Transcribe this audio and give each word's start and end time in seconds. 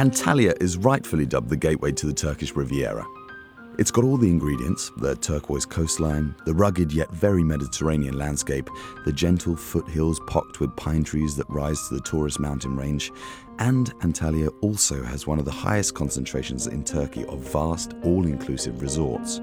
Antalya 0.00 0.54
is 0.62 0.78
rightfully 0.78 1.26
dubbed 1.26 1.50
the 1.50 1.56
gateway 1.58 1.92
to 1.92 2.06
the 2.06 2.14
Turkish 2.14 2.56
Riviera. 2.56 3.06
It's 3.78 3.90
got 3.90 4.02
all 4.02 4.16
the 4.16 4.30
ingredients 4.30 4.90
the 4.96 5.14
turquoise 5.16 5.66
coastline, 5.66 6.34
the 6.46 6.54
rugged 6.54 6.90
yet 6.90 7.10
very 7.10 7.44
Mediterranean 7.44 8.16
landscape, 8.16 8.70
the 9.04 9.12
gentle 9.12 9.54
foothills 9.54 10.18
pocked 10.26 10.58
with 10.58 10.74
pine 10.74 11.04
trees 11.04 11.36
that 11.36 11.50
rise 11.50 11.86
to 11.88 11.96
the 11.96 12.00
Taurus 12.00 12.38
mountain 12.38 12.78
range, 12.78 13.12
and 13.58 13.94
Antalya 13.98 14.48
also 14.62 15.02
has 15.02 15.26
one 15.26 15.38
of 15.38 15.44
the 15.44 15.50
highest 15.50 15.94
concentrations 15.94 16.66
in 16.66 16.82
Turkey 16.82 17.26
of 17.26 17.40
vast, 17.40 17.92
all 18.02 18.24
inclusive 18.24 18.80
resorts. 18.80 19.38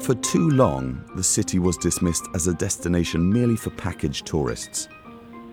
For 0.00 0.16
too 0.16 0.50
long, 0.50 1.08
the 1.14 1.22
city 1.22 1.60
was 1.60 1.76
dismissed 1.76 2.26
as 2.34 2.48
a 2.48 2.54
destination 2.54 3.32
merely 3.32 3.54
for 3.54 3.70
packaged 3.70 4.26
tourists. 4.26 4.88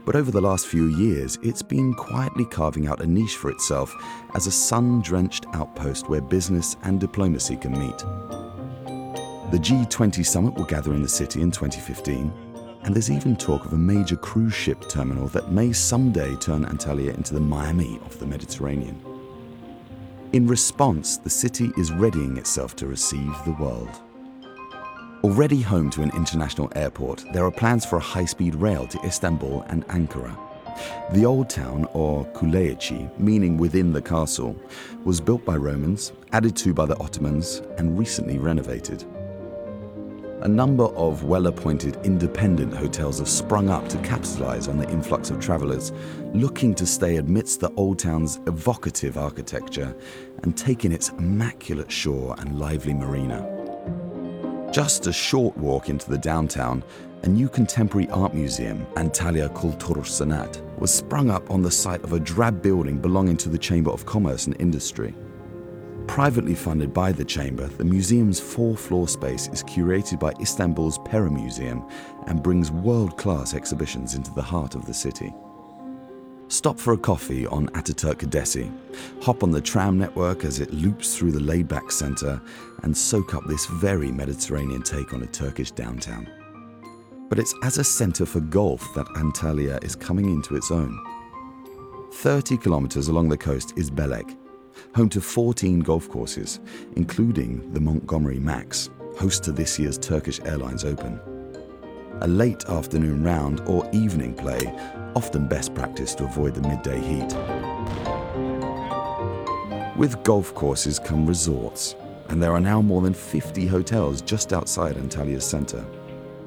But 0.05 0.16
over 0.16 0.31
the 0.31 0.41
last 0.41 0.67
few 0.67 0.85
years, 0.85 1.38
it's 1.44 1.62
been 1.62 1.94
quietly 1.94 2.45
carving 2.45 2.88
out 2.88 3.02
a 3.02 3.08
niche 3.08 3.35
for 3.35 3.52
itself 3.52 3.94
as 4.34 4.48
a 4.48 4.52
sun 4.52 5.02
drenched 5.02 5.45
outpost 5.53 6.09
where 6.09 6.22
business 6.22 6.77
and 6.84 6.99
diplomacy 6.99 7.58
can 7.58 7.73
meet. 7.73 7.98
The 9.52 9.58
G20 9.58 10.25
summit 10.25 10.55
will 10.55 10.66
gather 10.66 10.94
in 10.94 11.02
the 11.02 11.09
city 11.09 11.41
in 11.41 11.52
2015, 11.52 12.31
and 12.84 12.95
there's 12.95 13.12
even 13.12 13.35
talk 13.35 13.66
of 13.66 13.73
a 13.73 13.77
major 13.77 14.16
cruise 14.16 14.53
ship 14.53 14.88
terminal 14.88 15.27
that 15.30 15.52
may 15.52 15.73
someday 15.73 16.36
turn 16.36 16.66
Antalya 16.66 17.16
into 17.16 17.34
the 17.34 17.39
Miami 17.39 18.00
of 18.05 18.17
the 18.20 18.25
Mediterranean. 18.25 19.02
In 20.34 20.47
response, 20.47 21.17
the 21.17 21.30
city 21.30 21.72
is 21.77 21.91
readying 21.91 22.38
itself 22.38 22.75
to 22.78 22.88
receive 22.88 23.34
the 23.45 23.56
world. 23.59 23.89
Already 25.22 25.59
home 25.59 25.89
to 25.89 26.02
an 26.02 26.12
international 26.16 26.72
airport, 26.78 27.25
there 27.34 27.44
are 27.44 27.52
plans 27.52 27.86
for 27.86 27.98
a 27.98 28.02
high 28.02 28.23
speed 28.23 28.56
rail 28.56 28.88
to 28.88 28.98
Istanbul 29.03 29.66
and 29.67 29.86
Ankara. 29.89 30.34
The 31.12 31.25
old 31.25 31.50
town, 31.50 31.89
or 31.92 32.23
Kaleiçi, 32.28 33.20
meaning 33.20 33.58
within 33.58 33.92
the 33.92 34.02
castle, 34.02 34.56
was 35.03 35.20
built 35.20 35.44
by 35.44 35.58
Romans, 35.58 36.14
added 36.31 36.56
to 36.58 36.73
by 36.73 36.86
the 36.86 36.97
Ottomans, 37.00 37.62
and 37.78 38.00
recently 38.00 38.38
renovated. 38.38 39.03
A 40.44 40.47
number 40.47 40.86
of 40.86 41.25
well 41.25 41.47
appointed 41.47 41.97
independent 42.06 42.73
hotels 42.73 43.20
have 43.20 43.28
sprung 43.28 43.67
up 43.67 43.90
to 43.90 43.97
capitalize 43.97 44.70
on 44.70 44.78
the 44.78 44.90
influx 44.90 45.31
of 45.31 45.42
travelers, 45.42 45.92
looking 46.34 46.73
to 46.75 46.86
stay 46.86 47.17
amidst 47.17 47.59
the 47.59 47.73
old 47.73 48.00
town's 48.00 48.40
evocative 48.47 49.17
architecture 49.17 49.94
and 50.44 50.56
take 50.56 50.86
in 50.86 50.94
its 50.94 51.09
immaculate 51.09 51.92
shore 51.92 52.38
and 52.40 52.58
lively 52.58 52.94
marina. 52.94 53.58
Just 54.72 55.08
a 55.08 55.14
short 55.14 55.58
walk 55.58 55.89
into 55.89 56.08
the 56.08 56.17
downtown, 56.17 56.84
a 57.23 57.28
new 57.28 57.50
contemporary 57.50 58.08
art 58.12 58.36
museum, 58.36 58.86
Antalya 58.98 59.50
Kültür 59.56 60.06
Sanat, 60.06 60.62
was 60.78 60.94
sprung 60.94 61.31
up 61.31 61.50
on 61.50 61.64
the 61.64 61.72
site 61.72 62.03
of 62.03 62.14
a 62.14 62.20
drab 62.20 62.62
building 62.62 63.00
belonging 63.00 63.36
to 63.38 63.50
the 63.50 63.58
Chamber 63.58 63.90
of 63.90 64.06
Commerce 64.06 64.45
and 64.45 64.56
Industry. 64.62 65.16
Privately 66.06 66.53
funded 66.53 66.94
by 66.94 67.12
the 67.12 67.25
Chamber, 67.25 67.66
the 67.66 67.84
museum's 67.84 68.40
four 68.40 68.78
floor 68.78 69.08
space 69.08 69.47
is 69.47 69.64
curated 69.64 70.20
by 70.20 70.34
Istanbul's 70.40 71.00
Pera 71.00 71.31
Museum 71.31 71.84
and 72.28 72.44
brings 72.44 72.70
world 72.70 73.17
class 73.17 73.56
exhibitions 73.56 74.14
into 74.14 74.31
the 74.36 74.42
heart 74.42 74.75
of 74.75 74.86
the 74.86 74.94
city. 74.94 75.34
Stop 76.50 76.80
for 76.80 76.94
a 76.94 76.97
coffee 76.97 77.45
on 77.45 77.67
Ataturk 77.69 78.16
Caddesi. 78.16 78.72
Hop 79.22 79.44
on 79.44 79.52
the 79.52 79.61
tram 79.61 80.00
network 80.00 80.44
as 80.44 80.59
it 80.59 80.73
loops 80.73 81.16
through 81.16 81.31
the 81.31 81.39
laid 81.39 81.67
back 81.67 81.91
centre 81.91 82.41
and 82.81 82.97
soak 82.97 83.36
up 83.36 83.44
this 83.45 83.67
very 83.67 84.11
Mediterranean 84.11 84.81
take 84.81 85.14
on 85.14 85.22
a 85.22 85.28
Turkish 85.28 85.69
downtown. 85.69 86.28
But 87.29 87.38
it's 87.38 87.53
as 87.62 87.78
a 87.78 87.84
centre 87.84 88.25
for 88.25 88.40
golf 88.40 88.96
that 88.96 89.06
Antalya 89.09 89.84
is 89.84 89.96
coming 89.96 90.25
into 90.25 90.56
its 90.56 90.72
own. 90.72 91.00
30 92.13 92.57
kilometres 92.57 93.09
along 93.09 93.29
the 93.29 93.38
coast 93.38 93.73
is 93.78 93.91
Belek, 93.91 94.35
home 94.96 95.09
to 95.09 95.22
14 95.22 95.81
golf 95.81 96.09
courses, 96.09 96.62
including 96.96 97.72
the 97.73 97.79
Montgomerie 97.79 98.40
Maxx, 98.40 98.90
host 99.19 99.44
to 99.44 99.52
this 99.52 99.78
year's 99.78 100.00
Turkish 100.00 100.40
Airlines 100.40 100.84
Open. 100.84 101.19
A 102.22 102.28
late 102.28 102.66
afternoon 102.66 103.23
round 103.23 103.62
or 103.62 103.88
evening 103.94 104.34
play 104.34 104.66
often 105.16 105.47
best 105.47 105.74
practice 105.74 106.16
to 106.16 106.25
avoid 106.25 106.56
the 106.56 106.62
midday 106.62 107.00
heat. 107.00 107.36
With 109.97 110.24
golf 110.24 110.53
courses 110.56 111.00
come 111.00 111.25
resorts, 111.25 111.96
and 112.30 112.42
there 112.42 112.53
are 112.53 112.62
now 112.62 112.81
more 112.81 113.02
than 113.02 113.14
50 113.14 113.68
hotels 113.68 114.22
just 114.22 114.53
outside 114.53 114.96
Antalya's 114.96 115.46
centre. 115.46 115.86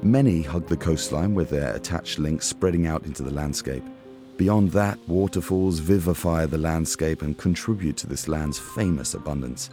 Many 0.01 0.41
hug 0.41 0.67
the 0.67 0.77
coastline 0.77 1.35
with 1.35 1.49
their 1.49 1.75
attached 1.75 2.19
links 2.19 2.47
spreading 2.47 2.87
out 2.87 3.05
into 3.05 3.21
the 3.21 3.31
landscape. 3.31 3.83
Beyond 4.37 4.71
that, 4.71 4.97
waterfalls 5.07 5.79
vivify 5.79 6.45
the 6.45 6.57
landscape 6.57 7.21
and 7.21 7.37
contribute 7.37 7.97
to 7.97 8.07
this 8.07 8.27
land's 8.27 8.57
famous 8.57 9.13
abundance. 9.13 9.69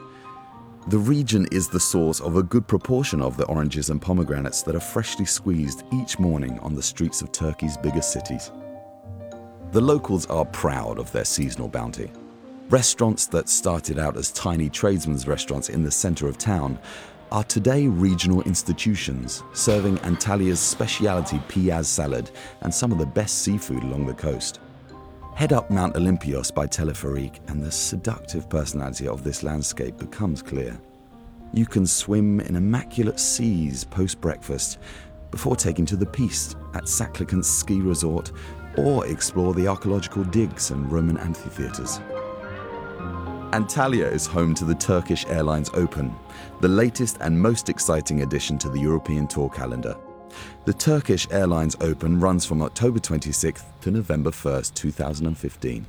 The 0.89 0.99
region 0.99 1.47
is 1.51 1.69
the 1.69 1.81
source 1.81 2.21
of 2.21 2.37
a 2.37 2.43
good 2.43 2.67
proportion 2.67 3.23
of 3.23 3.37
the 3.37 3.47
oranges 3.47 3.91
and 3.91 4.01
pomegranates 4.01 4.63
that 4.63 4.75
are 4.75 4.81
freshly 4.81 5.25
squeezed 5.25 5.85
each 5.93 6.19
morning 6.19 6.59
on 6.61 6.75
the 6.75 6.83
streets 6.83 7.23
of 7.23 7.33
Turkey's 7.33 7.77
biggest 7.77 8.13
cities. 8.13 8.51
The 9.73 9.81
locals 9.81 10.27
are 10.27 10.45
proud 10.47 10.99
of 10.99 11.13
their 11.13 11.25
seasonal 11.25 11.69
bounty. 11.69 12.11
Restaurants 12.71 13.27
that 13.27 13.49
started 13.49 14.01
out 14.01 14.17
as 14.17 14.33
tiny 14.33 14.69
tradesmen's 14.69 15.29
restaurants 15.29 15.69
in 15.69 15.85
the 15.85 15.91
center 15.93 16.27
of 16.27 16.39
town 16.39 16.77
are 17.31 17.45
today 17.45 17.87
regional 17.87 18.43
institutions 18.43 19.45
serving 19.53 19.99
Antalya's 19.99 20.59
specialty 20.59 21.39
piyaz 21.49 21.85
salad 21.85 22.33
and 22.63 22.75
some 22.75 22.91
of 22.91 22.99
the 22.99 23.07
best 23.07 23.43
seafood 23.43 23.85
along 23.85 24.07
the 24.07 24.15
coast. 24.15 24.59
Head 25.37 25.53
up 25.53 25.71
Mount 25.71 25.95
Olympios 25.95 26.53
by 26.53 26.67
teleferic, 26.67 27.39
and 27.49 27.63
the 27.63 27.71
seductive 27.71 28.51
personality 28.51 29.07
of 29.07 29.23
this 29.23 29.45
landscape 29.45 29.97
becomes 29.99 30.43
clear. 30.43 30.81
You 31.55 31.65
can 31.65 31.87
swim 31.87 32.41
in 32.41 32.57
immaculate 32.57 33.21
seas 33.21 33.85
post 33.85 34.21
breakfast 34.21 34.79
before 35.31 35.55
taking 35.55 35.87
to 35.87 35.97
the 35.97 36.07
piste 36.07 36.57
at 36.75 36.85
Saklıkent 36.85 37.45
Ski 37.45 37.81
Resort 37.81 38.33
or 38.77 39.07
explore 39.07 39.55
the 39.55 39.67
archaeological 39.67 40.25
digs 40.25 40.71
and 40.71 40.91
Roman 40.91 41.19
amphitheatres. 41.19 42.01
Antalya 43.53 44.11
is 44.11 44.27
home 44.27 44.55
to 44.55 44.65
the 44.65 44.75
Turkish 44.75 45.27
Airlines 45.27 45.71
Open, 45.75 46.15
the 46.61 46.69
latest 46.69 47.19
and 47.21 47.41
most 47.41 47.69
exciting 47.69 48.23
addition 48.23 48.59
to 48.59 48.69
the 48.69 48.79
European 48.79 49.27
tour 49.27 49.49
calendar. 49.49 49.97
The 50.67 50.73
Turkish 50.73 51.27
Airlines 51.31 51.77
Open 51.81 52.21
runs 52.21 52.47
from 52.47 52.63
October 52.63 53.01
26th 53.01 53.65
to 53.81 53.91
November 53.91 54.31
1st, 54.31 54.75
2015. 54.75 55.87